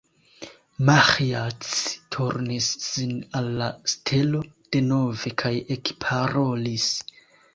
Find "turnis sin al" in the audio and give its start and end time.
2.15-3.49